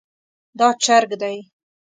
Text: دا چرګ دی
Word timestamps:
دا 0.59 0.67
چرګ 0.83 1.11
دی 1.21 1.37